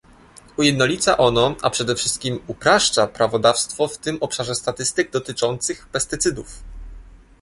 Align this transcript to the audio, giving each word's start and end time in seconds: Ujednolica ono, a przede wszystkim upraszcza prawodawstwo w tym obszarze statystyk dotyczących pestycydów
Ujednolica 0.57 1.15
ono, 1.19 1.55
a 1.61 1.69
przede 1.69 1.95
wszystkim 1.95 2.39
upraszcza 2.47 3.07
prawodawstwo 3.07 3.87
w 3.87 3.97
tym 3.97 4.17
obszarze 4.21 4.55
statystyk 4.55 5.11
dotyczących 5.11 5.87
pestycydów 5.87 6.63